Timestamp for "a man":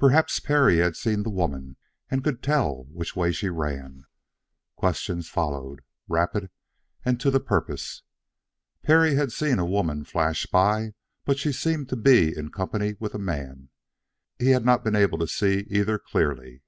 13.14-13.68